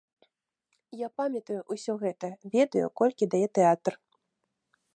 [1.05, 3.93] Я памятаю ўсё гэта, ведаю, колькі дае тэатр.